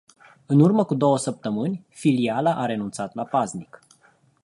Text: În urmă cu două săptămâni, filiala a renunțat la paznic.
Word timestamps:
În 0.45 0.59
urmă 0.59 0.83
cu 0.83 0.95
două 0.95 1.17
săptămâni, 1.17 1.85
filiala 1.89 2.55
a 2.55 2.65
renunțat 2.65 3.15
la 3.15 3.23
paznic. 3.23 3.81